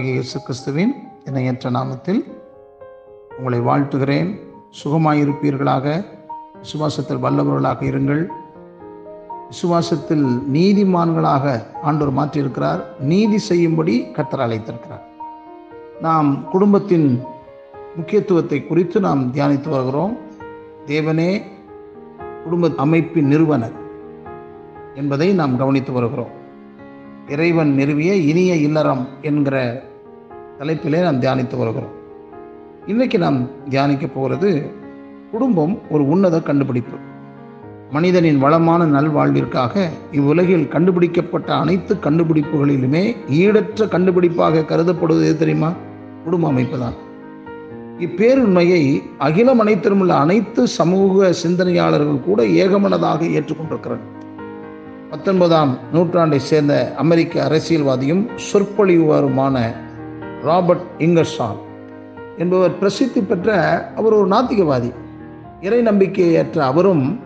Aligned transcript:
ஆண்டவராகிய 0.00 0.12
இயேசு 0.12 0.40
கிறிஸ்துவின் 0.40 0.94
இணையற்ற 1.24 1.70
நாமத்தில் 1.70 2.32
உங்களை 3.38 3.60
வாழ்த்துகிறேன். 3.60 4.40
சுகமாயிருப்பீர்களாக. 4.84 6.04
விசுவாசத்தில் 6.62 7.18
வல்லவர்களாக 7.18 7.84
இருங்கள். 7.84 8.26
விசுவாசத்தில் 9.50 10.42
நீதிமான்களாக 10.52 11.62
ஆண்டோர் 11.84 12.16
மாற்றியிருக்கிறார். 12.16 12.82
நீதி 12.98 13.38
செய்யும்படி 13.38 14.06
கத்தர் 14.12 14.44
அழைத்திருக்கிறார். 14.46 15.00
நாம் 16.00 16.48
குடும்பத்தின் 16.50 17.22
முக்கியத்துவத்தை 17.96 18.66
குறித்து 18.66 19.00
நாம் 19.00 19.34
தியானித்து 19.34 19.68
வருகிறோம். 19.68 20.16
தேவனே 20.86 21.42
குடும்ப 22.44 22.70
அமைப்பின் 22.76 23.26
நிறுவனர் 23.26 23.72
என்பதை 24.94 25.32
நாம் 25.32 25.56
கவனித்து 25.56 25.92
வருகிறோம். 25.92 26.38
இறைவன் 27.28 27.74
நிறுவிய 27.78 28.12
இனிய 28.14 28.54
இல்லறம் 28.54 29.08
என்கிற 29.22 29.88
தலைப்பிலே 30.60 31.02
நாம் 31.02 31.20
தியானித்து 31.20 31.56
வருகிறோம். 31.56 31.92
இன்றைக்கு 32.86 33.18
நாம் 33.18 33.68
தியானிக்க 33.68 34.06
போகிறது 34.06 34.70
குடும்பம் 35.30 35.78
ஒரு 35.90 36.08
உன்னத 36.08 36.40
கண்டுபிடிப்பு. 36.40 36.96
மனிதனின் 37.90 38.38
வளமான 38.38 39.00
நல்வாழ்விற்காக 39.00 39.88
இவ்வுலகில் 40.12 40.68
கண்டுபிடிக்கப்பட்ட 40.68 41.54
அனைத்து 41.54 41.94
கண்டுபிடிப்புகளிலுமே 41.94 43.16
ஈடற்ற 43.30 43.86
கண்டுபிடிப்பாக 43.86 44.64
கருதப்படுவது 44.64 45.22
எது 45.22 45.36
தெரியுமா? 45.36 45.72
குடும்ப 46.24 46.48
அமைப்பு 46.48 46.78
தான். 46.78 46.94
இப்பேருண்மையை 47.98 49.02
அகிலம் 49.18 49.58
அனைத்திலும் 49.58 50.00
உள்ள 50.00 50.14
அனைத்து 50.14 50.66
சமூக 50.66 51.32
சிந்தனையாளர்கள் 51.32 52.20
கூட 52.20 52.42
ஏகமனதாக 52.42 53.24
ஏற்றுக்கொண்டிருக்கிறார்கள். 53.24 54.18
பத்தொன்பதாம் 55.10 55.78
நூற்றாண்டை 55.94 56.36
சேர்ந்த 56.36 56.94
அமெரிக்க 56.96 57.48
அரசியல்வாதியும் 57.48 58.28
சொற்பொழிவாருமான 58.52 59.74
ராபர்ட் 60.44 60.86
இங்கர்ஷால் 60.98 61.58
என்பவர் 62.38 62.78
பிரசித்தி 62.78 63.20
பெற்ற 63.20 63.56
அவர் 63.96 64.12
ஒரு 64.12 64.28
நாத்திகவாதி. 64.28 64.90
இறை 65.60 65.80
நம்பிக்கையற்ற 65.82 66.58
அவரும் 66.58 67.20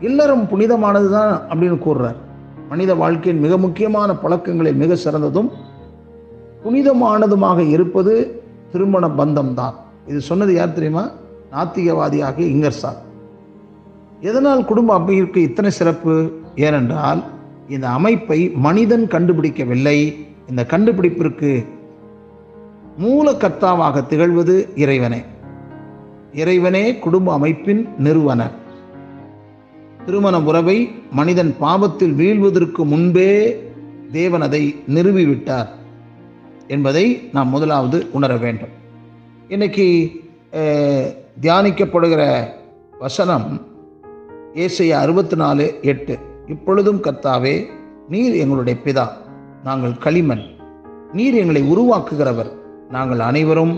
இல்லறம் 0.00 0.48
புனிதமானது 0.48 1.10
தான் 1.10 1.32
அப்படின்னு 1.50 1.78
கூறுறார். 1.86 2.18
மனித 2.68 2.94
வாழ்க்கையின் 2.94 3.42
மிக 3.42 3.56
முக்கியமான 3.56 4.14
பழக்கங்களில் 4.14 4.80
மிக 4.82 4.96
சிறந்ததும் 4.96 5.50
புனிதமானதுமாக 6.64 7.58
இருப்பது 7.68 8.14
திருமண 8.72 9.08
பந்தம் 9.08 9.54
தான் 9.54 9.74
இது 10.06 10.20
சொன்னது 10.20 10.54
யார் 10.54 10.72
தெரியுமா? 10.72 11.04
நாத்திகவாதியாகிய 11.52 12.46
இங்கர்சார் 12.54 13.00
எதனால் 14.20 14.64
குடும்ப 14.64 14.90
அமைப்பிற்கு 14.98 15.40
இத்தனை 15.48 15.70
சிறப்பு? 15.70 16.14
ஏனென்றால் 16.54 17.20
இந்த 17.68 17.88
அமைப்பை 17.88 18.38
மனிதன் 18.66 19.06
கண்டுபிடிக்கவில்லை. 19.06 19.98
இந்த 20.48 20.62
கண்டுபிடிப்பிற்கு 20.64 21.50
மூலக்கர்த்தாவாக 23.02 24.02
திகழ்வது 24.10 24.54
இறைவனே. 24.74 25.20
இறைவனே 26.32 26.84
குடும்ப 27.04 27.32
அமைப்பின் 27.32 27.82
நிறுவனர். 27.98 28.54
திருமண 30.04 30.40
உறவை 30.50 30.78
மனிதன் 31.10 31.54
பாபத்தில் 31.60 32.14
வீழ்வதற்கு 32.20 32.82
முன்பே 32.92 33.32
தேவன் 34.12 34.44
அதை 34.46 34.62
நிறுவிவிட்டார் 34.94 35.68
என்பதை 36.66 37.04
நாம் 37.32 37.48
முதலாவது 37.48 37.98
உணர 38.12 38.36
வேண்டும். 38.36 38.74
இன்னைக்கு 39.48 39.86
தியானிக்கப்படுகிற 41.42 42.22
வசனம் 42.98 43.48
ஏசைய 44.54 44.92
அறுபத்தி 45.04 45.36
நாலு 45.36 45.66
எட்டு 45.82 46.18
இப்பொழுதும் 46.46 47.02
கர்த்தாவே 47.02 47.54
நீர் 48.08 48.36
எங்களுடைய 48.42 48.80
பிதா 48.84 49.06
நாங்கள் 49.64 49.98
களிமண். 49.98 50.46
நீர் 51.12 51.34
எங்களை 51.34 51.62
உருவாக்குகிறவர். 51.72 52.52
நாங்கள் 52.90 53.20
அனைவரும் 53.20 53.72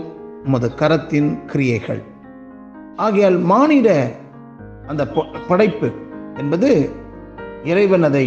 உமது 0.45 0.67
கரத்தின் 0.79 1.45
கிரியைகள். 1.45 2.01
ஆகையால் 2.95 3.37
மானிட 3.51 3.87
அந்த 4.87 5.03
படைப்பு 5.47 5.91
என்பது 6.37 6.69
இறைவன் 7.63 8.03
அதை 8.03 8.23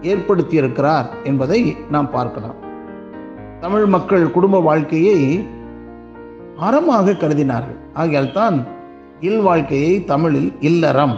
ஏற்படுத்தியிருக்கிறார் 0.00 1.08
என்பதை 1.24 1.76
நாம் 1.90 2.10
பார்க்கலாம். 2.10 2.58
தமிழ் 3.60 3.86
மக்கள் 3.86 4.30
குடும்ப 4.30 4.60
வாழ்க்கையை 4.60 5.18
அறமாக 6.58 7.16
கருதினார்கள். 7.22 7.80
ஆகையால் 7.94 8.32
தான் 8.32 8.56
இல் 9.20 9.40
வாழ்க்கையை 9.40 10.04
தமிழில் 10.04 10.52
இல்லறம் 10.60 11.16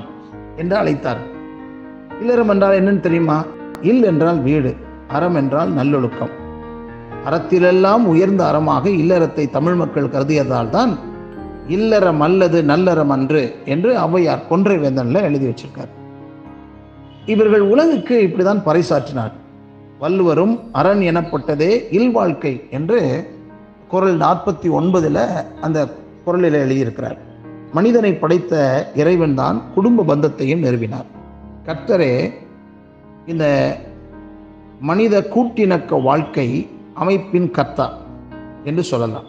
என்று 0.57 0.77
அழைத்தார். 0.77 1.23
இல்லறம் 2.21 2.49
என்றால் 2.49 2.79
என்னன்னு 2.81 3.01
தெரியுமா? 3.01 3.39
இல் 3.81 4.03
என்றால் 4.03 4.41
வீடு 4.41 4.73
அறம் 5.09 5.35
என்றால் 5.35 5.71
நல்லொழுக்கம். 5.73 6.35
அறத்திலெல்லாம் 7.27 8.05
உயர்ந்த 8.05 8.43
அறமாக 8.51 8.85
இல்லறத்தை 9.03 9.51
தமிழ் 9.51 9.75
மக்கள் 9.75 10.13
கருதியதால்தான் 10.15 10.93
இல்லறம் 11.69 12.21
அல்லது 12.21 12.63
நல்லறம் 12.63 13.13
அன்று 13.17 13.43
என்று 13.65 13.91
ஔவையார் 13.99 14.49
கொன்றை 14.49 14.77
வேந்தனில் 14.79 15.23
எழுதி 15.23 15.47
வச்சிருக்கார். 15.47 15.93
இவர்கள் 17.27 17.65
உலகுக்கு 17.73 18.17
இப்படிதான் 18.27 18.65
பறைசாற்றினார். 18.67 19.35
வள்ளுவரும் 19.99 20.55
அரண் 20.73 21.01
எனப்பட்டதே 21.01 21.71
இல்வாழ்க்கை 21.91 22.55
என்று 22.71 23.01
குரல் 23.89 24.19
நாற்பத்தி 24.19 24.69
ஒன்பதில் 24.79 25.23
அந்த 25.61 25.79
குரலில் 26.25 26.61
எழுதியிருக்கிறார். 26.65 27.19
மனிதனை 27.73 28.13
படைத்த 28.15 28.55
இறைவன் 28.95 29.35
தான் 29.35 29.63
குடும்ப 29.75 30.05
பந்தத்தையும் 30.11 30.65
நிறுவினார். 30.67 31.09
கர்த்தரே 31.67 32.13
இந்த 33.27 33.45
மனித 34.81 35.15
கூட்டிணக்க 35.35 36.03
வாழ்க்கை 36.03 36.49
அமைப்பின் 36.95 37.51
கர்த்தா 37.51 37.93
என்று 38.65 38.83
சொல்லலாம். 38.83 39.25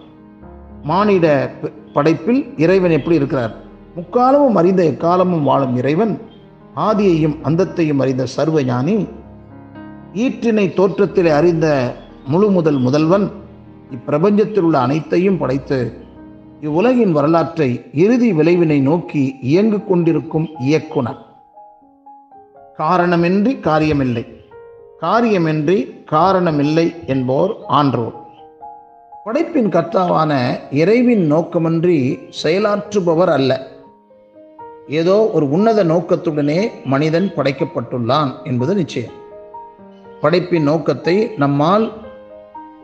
மானிட 0.83 1.55
படைப்பில் 1.93 2.57
இறைவன் 2.57 2.91
எப்படி 2.91 3.15
இருக்கிறார்? 3.15 3.55
முக்காலமும் 3.95 4.55
அறிந்த 4.55 4.83
எக்காலமும் 4.83 5.43
வாழும் 5.43 5.75
இறைவன் 5.75 6.19
ஆதியையும் 6.75 7.37
அந்தத்தையும் 7.43 7.97
அறிந்த 7.97 8.25
சர்வ 8.25 8.63
ஞானி 8.63 9.07
ஈற்றினை 10.13 10.73
தோற்றத்தில் 10.73 11.27
அறிந்த 11.27 11.95
முழு 12.27 12.51
முதல் 12.51 12.77
முதல்வன் 12.77 13.31
இப்பிரபஞ்சத்தில் 13.91 14.59
உள்ள 14.59 14.79
அனைத்தையும் 14.79 15.37
படைத்து 15.37 15.93
இவ்வுலகின் 16.61 17.11
வரலாற்றை 17.11 17.83
இறுதி 17.93 18.33
விளைவினை 18.33 18.81
நோக்கி 18.81 19.37
இயங்கு 19.41 19.83
கொண்டிருக்கும் 19.83 20.47
இயக்குனர். 20.59 21.25
காரணமின்றி 22.77 23.51
காரியமில்லை. 23.59 24.44
காரியமின்றி 25.05 26.03
காரணமில்லை 26.11 27.05
என்போர் 27.05 27.55
ஆன்றோர். 27.67 28.15
படைப்பின் 29.23 29.69
கர்த்தாவான 29.69 30.59
இறைவின் 30.71 31.31
நோக்கமின்றி 31.31 32.19
செயலாற்றுபவர் 32.43 33.27
அல்ல. 33.27 33.67
ஏதோ 34.87 35.29
ஒரு 35.33 35.49
உன்னத 35.49 35.83
நோக்கத்துடனே 35.83 36.71
மனிதன் 36.85 37.31
படைக்கப்பட்டுள்ளான் 37.35 38.43
என்பது 38.43 38.75
நிச்சயம். 38.75 39.11
படைப்பின் 40.21 40.63
நோக்கத்தை 40.63 41.31
நம்மால் 41.37 41.91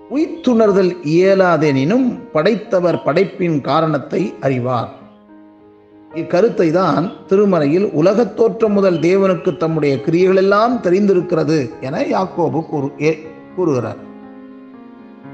உய்த்துணர்தல் 0.10 0.94
இயலாதெனினும் 1.04 2.20
படைத்தவர் 2.32 3.04
படைப்பின் 3.04 3.62
காரணத்தை 3.62 4.34
அறிவார். 4.42 5.00
இக்கருத்தை 6.16 6.72
தான் 6.72 7.12
திருமறையில் 7.28 7.90
உலகத் 7.92 8.36
தோற்றம் 8.36 8.72
முதல் 8.72 9.00
தேவனுக்கு 9.00 9.58
தம்முடைய 9.58 9.96
கிரியைகளெல்லாம் 9.96 10.80
தெரிந்திருக்கிறது 10.84 11.70
என 11.82 12.02
யாக்கோபு 12.02 12.66
கூறு 12.66 12.92
கூறுகிறார். 13.56 13.96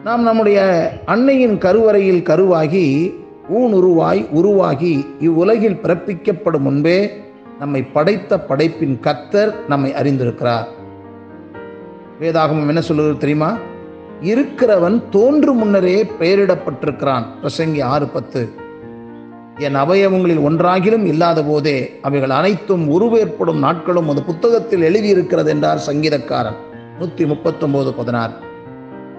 நாம் 0.04 0.22
நம்முடைய 0.22 0.92
அன்னையின் 1.06 1.58
கருவறையில் 1.58 2.24
கருவாகி 2.24 3.14
ஊனுருவாய் 3.54 4.30
உருவாகி 4.30 5.06
இவ்வுலகில் 5.20 5.80
பிறப்பிக்கப்படும் 5.84 6.60
முன்பே 6.60 7.12
நம்மை 7.60 7.84
படைத்த 7.84 8.40
படைப்பின் 8.40 9.00
கத்தர் 9.02 9.54
நம்மை 9.68 9.92
அறிந்திருக்கிறார். 9.92 10.66
வேதாகமம் 12.22 12.68
என்ன 12.68 12.82
சொல்லுவது 12.82 13.18
தெரியுமா? 13.18 13.58
இருக்கிறவன் 14.24 15.02
தோன்று 15.12 15.54
முன்னரே 15.54 16.06
பெயரிடப்பட்டிருக்கிறான். 16.20 17.24
பிரசங்கி 17.44 17.84
ஆறு 17.84 18.08
பத்து. 18.08 18.66
என் 19.58 19.76
அவயவங்களில் 19.76 20.44
ஒன்றாகிலும் 20.48 21.06
இல்லாத 21.06 21.44
போதே 21.44 22.00
அவைகள் 22.02 22.30
அனைத்தும் 22.30 22.88
உருவேற்படும் 22.88 23.58
நாட்களும் 23.58 24.10
அந்த 24.10 24.22
புத்தகத்தில் 24.22 24.82
எழுதியிருக்கிறது 24.82 25.50
என்றார் 25.50 25.84
சங்கீதக்காரன். 25.88 26.58
நூத்தி 27.00 27.26
முப்பத்தொன்பது 27.26 27.94
பதினாறு. 27.94 28.34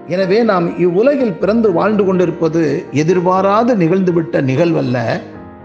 எனவே 0.06 0.42
நாம் 0.42 0.78
இவ்வுலகில் 0.78 1.32
பிறந்து 1.32 1.72
வாழ்ந்து 1.72 2.04
கொண்டிருப்பது 2.04 2.84
எதிர்பாராது 2.92 3.76
நிகழ்ந்துவிட்ட 3.76 4.42
நிகழ்வல்ல. 4.50 5.20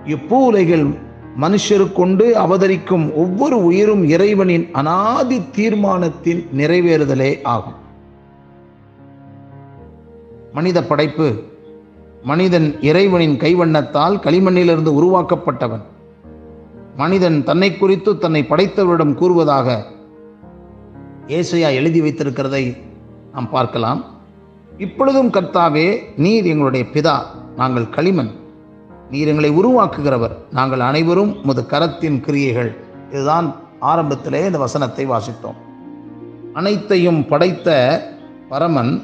இப்பூ 0.06 0.40
உலகில் 0.50 0.98
மனுஷருக்கொண்டு 1.42 2.26
அவதரிக்கும் 2.46 3.14
ஒவ்வொரு 3.14 3.64
உயிரும் 3.64 4.04
இறைவனின் 4.04 4.70
அனாதி 4.72 5.42
தீர்மானத்தின் 5.52 6.44
நிறைவேறுதலே 6.58 7.32
ஆகும். 7.44 7.80
மனித 10.54 10.84
படைப்பு 10.84 11.28
மனிதன் 12.24 12.82
இறைவனின் 12.82 13.38
கைவண்ணத்தால் 13.38 14.16
களிமண்ணிலிருந்து 14.26 14.92
உருவாக்கப்பட்டவன். 15.00 15.82
மனிதன் 16.96 17.44
தன்னை 17.44 17.78
குறித்து 17.78 18.18
தன்னை 18.18 18.46
படைத்தவரிடம் 18.50 19.14
கூறுவதாக 19.14 19.86
ஏசையா 21.28 21.70
எழுதி 21.74 22.02
வைத்திருக்கிறதை 22.02 22.78
நாம் 23.34 23.50
பார்க்கலாம். 23.50 24.06
இப்பொழுதும் 24.78 25.32
கர்த்தாவே 25.32 26.00
நீர் 26.16 26.46
எங்களுடைய 26.46 26.86
பிதா 26.94 27.22
நாங்கள் 27.56 27.90
களிமண். 27.90 28.32
நீர் 29.10 29.28
எங்களை 29.28 29.52
உருவாக்குகிறவர் 29.52 30.36
நாங்கள் 30.52 30.80
அனைவரும் 30.80 31.42
உமது 31.42 31.66
கரத்தின் 31.70 32.20
கிரியைகள். 32.20 32.76
இதுதான் 33.12 33.56
ஆரம்பத்திலே 33.82 34.46
இந்த 34.46 34.58
வசனத்தை 34.58 35.08
வாசித்தோம். 35.08 35.60
அனைத்தையும் 36.54 37.28
படைத்த 37.28 37.70
பரமன் 38.50 39.04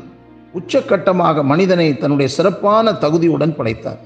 உச்சக்கட்டமாக 0.53 1.43
மனிதனை 1.43 1.97
தன்னுடைய 1.97 2.31
சிறப்பான 2.31 2.91
தகுதியுடன் 2.91 3.55
படைத்தார். 3.55 3.99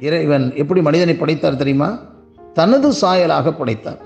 இறைவன் 0.00 0.52
எப்படி 0.54 0.80
மனிதனை 0.82 1.14
படைத்தார் 1.14 1.56
தெரியுமா? 1.56 1.98
தனது 2.54 2.90
சாயலாக 3.00 3.50
படைத்தார். 3.50 3.98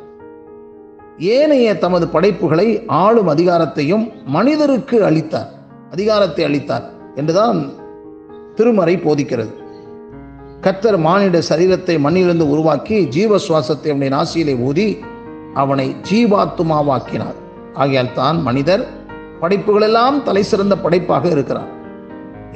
ஏனைய 1.19 1.79
தமது 1.79 2.08
படைப்புகளை 2.08 2.82
ஆளும் 2.87 3.29
அதிகாரத்தையும் 3.29 4.12
மனிதருக்கு 4.25 5.05
அளித்தார். 5.05 5.50
அதிகாரத்தை 5.91 6.44
அளித்தார் 6.44 6.87
என்றுதான் 7.14 7.73
திருமறை 8.55 8.96
போதிக்கிறது. 8.96 9.52
கர்த்தர் 10.61 10.99
மானிட 10.99 11.38
சரீரத்தை 11.49 11.99
மண்ணிலிருந்து 11.99 12.49
உருவாக்கி 12.50 13.06
ஜீவ 13.06 13.37
சுவாசத்தை 13.37 13.88
அவனுடைய 13.91 14.12
நாசியிலே 14.17 14.55
ஊதி 14.61 14.99
அவனை 15.55 15.96
ஜீவாத்துமாவாக்கினார். 16.11 17.38
ஆகையால் 17.75 18.14
தான் 18.14 18.43
மனிதர் 18.43 18.85
படைப்புகளெல்லாம் 19.41 20.23
தலை 20.23 20.43
சிறந்த 20.43 20.75
படைப்பாக 20.85 21.29
இருக்கிறார். 21.29 21.71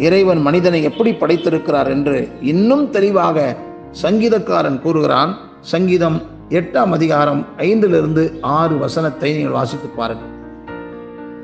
இறைவன் 0.07 0.41
மனிதனை 0.43 0.81
எப்படி 0.83 1.11
படைத்திருக்கிறார் 1.13 1.89
என்று 1.95 2.17
இன்னும் 2.53 2.85
தெளிவாக 2.91 3.57
சங்கீதக்காரன் 4.03 4.79
கூறுகிறான். 4.81 5.33
சங்கீதம் 5.61 6.19
எட்டாம் 6.49 6.93
அதிகாரம் 6.97 7.41
ஐந்திலிருந்து 7.57 8.23
ஆறு 8.41 8.75
வசனத்தை 8.79 9.31
நீங்கள் 9.37 9.57
வாசித்து 9.59 9.89
பாருங்கள். 9.89 10.33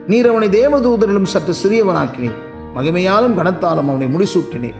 நீர் 0.07 0.29
அவனை 0.31 0.49
தேவதூதரிலும் 0.49 1.31
சற்று 1.33 1.55
சிறியவனாக்கினேன் 1.63 2.39
மகிமையாலும் 2.77 3.37
கனத்தாலும் 3.39 3.91
அவனை 3.93 4.07
முடிசூட்டினேன் 4.15 4.79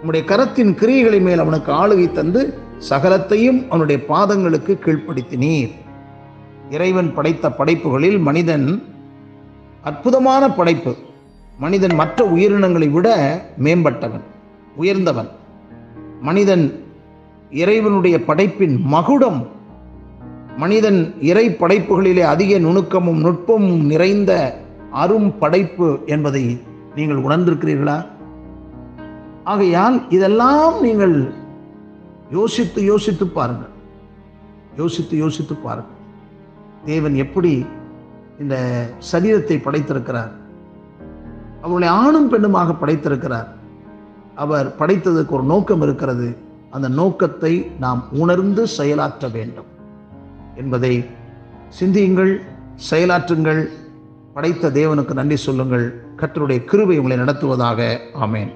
உம்முடைய 0.00 0.22
கரத்தின் 0.30 0.72
கிரியைகளை 0.80 1.20
மேல் 1.20 1.42
அவனுக்கு 1.44 1.70
ஆளுகை 1.72 2.12
தந்து 2.12 2.42
சகலத்தையும் 2.90 3.60
அவனுடைய 3.68 3.98
பாதங்களுக்கு 4.08 4.72
கீழ்ப்படுத்தினீர். 4.84 5.72
இறைவன் 6.70 7.10
படைத்த 7.14 7.50
படைப்புகளில் 7.50 8.18
மனிதன் 8.28 8.68
அற்புதமான 9.86 10.50
படைப்பு. 10.50 10.96
மனிதன் 11.58 11.94
மற்ற 11.94 12.24
உயிரினங்களை 12.24 12.88
விட 12.88 13.08
மேம்பட்டவன் 13.62 14.24
உயர்ந்தவன். 14.76 15.28
மனிதன் 16.20 16.84
இறைவனுடைய 17.50 18.24
படைப்பின் 18.24 18.80
மகுடம். 18.80 19.46
மனிதன் 20.56 21.14
இறை 21.20 21.50
படைப்புகளிலே 21.50 22.20
அதிக 22.20 22.58
நுணுக்கமும் 22.58 23.24
நுட்பமும் 23.24 23.82
நிறைந்த 23.82 24.60
அரும் 24.90 25.38
படைப்பு 25.38 25.98
என்பதை 26.06 26.60
நீங்கள் 26.94 27.22
உணர்ந்திருக்கிறீர்களா? 27.22 28.06
ஆகையால் 29.44 30.10
இதெல்லாம் 30.10 30.80
நீங்கள் 30.80 31.32
யோசித்து 32.30 32.84
யோசித்து 32.84 33.26
பாருங்கள். 33.26 33.74
யோசித்து 34.76 35.16
யோசித்து 35.16 35.54
பாருங்கள். 35.54 35.94
தேவன் 36.84 37.14
எப்படி 37.14 37.66
இந்த 38.40 38.86
சரீரத்தை 39.12 39.60
படைத்திருக்கிறார். 39.60 40.30
அவர்களை 41.62 41.88
ஆணும் 41.88 42.32
பெண்ணுமாக 42.32 42.76
படைத்திருக்கிறார். 42.80 43.46
அவர் 44.34 44.74
படைத்ததுக்கு 44.78 45.28
ஒரு 45.28 45.42
நோக்கம் 45.42 45.82
இருக்கிறது. 45.82 46.36
அந்த 46.70 46.88
நோக்கத்தை 46.88 47.70
நாம் 47.80 48.08
உணர்ந்து 48.12 48.66
செயலாற்ற 48.66 49.28
வேண்டும். 49.28 49.64
என்பதை 50.56 51.06
சிந்தியுங்கள் 51.68 52.40
செயலாற்றுங்கள். 52.90 53.68
படைத்த 54.34 54.70
தேவனுக்கு 54.70 55.14
நன்றி 55.14 55.36
சொல்லுங்கள். 55.36 56.02
கர்த்தருடைய 56.16 56.64
கிருபை 56.64 56.96
உங்களை 56.96 57.16
நடத்துவதாக. 57.16 58.00
ஆமேன். 58.14 58.52